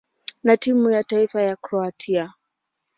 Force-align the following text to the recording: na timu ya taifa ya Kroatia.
na 0.43 0.57
timu 0.57 0.91
ya 0.91 1.03
taifa 1.03 1.41
ya 1.41 1.55
Kroatia. 1.55 2.33